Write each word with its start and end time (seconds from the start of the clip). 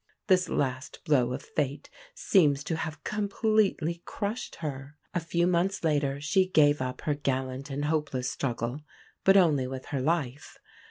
This 0.25 0.49
last 0.49 0.99
blow 1.05 1.31
of 1.31 1.43
fate 1.43 1.87
seems 2.15 2.63
to 2.63 2.75
have 2.75 3.03
completely 3.03 4.01
crushed 4.03 4.55
her. 4.55 4.97
A 5.13 5.19
few 5.19 5.45
months 5.45 5.83
later, 5.83 6.19
she 6.19 6.47
gave 6.49 6.81
up 6.81 7.01
her 7.01 7.13
gallant 7.13 7.69
and 7.69 7.85
hopeless 7.85 8.27
struggle, 8.27 8.79
but 9.23 9.37
only 9.37 9.67
with 9.67 9.85
her 9.93 10.01
life. 10.01 10.57